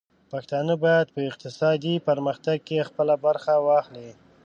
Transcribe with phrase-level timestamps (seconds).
[0.31, 4.09] پښتانه بايد په اقتصادي پرمختګ کې خپله برخه واخلي.